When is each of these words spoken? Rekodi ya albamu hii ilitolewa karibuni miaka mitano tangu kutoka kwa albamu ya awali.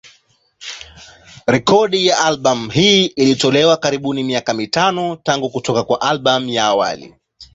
Rekodi 1.47 2.07
ya 2.07 2.17
albamu 2.19 2.71
hii 2.71 3.05
ilitolewa 3.05 3.77
karibuni 3.77 4.23
miaka 4.23 4.53
mitano 4.53 5.15
tangu 5.15 5.49
kutoka 5.49 5.83
kwa 5.83 6.01
albamu 6.01 6.49
ya 6.49 6.65
awali. 6.65 7.15